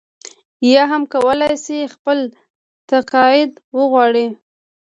یا 0.71 0.83
هم 0.91 1.03
کولای 1.13 1.55
شي 1.65 1.79
خپل 1.95 2.19
تقاعد 2.89 3.51
وغواړي. 3.77 4.27